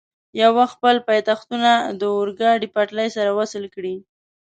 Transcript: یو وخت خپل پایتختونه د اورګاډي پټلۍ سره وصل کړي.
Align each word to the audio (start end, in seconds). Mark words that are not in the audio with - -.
یو 0.41 0.51
وخت 0.57 0.73
خپل 0.77 0.95
پایتختونه 1.07 1.71
د 1.99 2.01
اورګاډي 2.17 2.67
پټلۍ 2.75 3.09
سره 3.17 3.29
وصل 3.39 3.63
کړي. 3.75 3.95